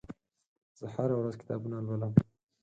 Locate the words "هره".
0.95-1.15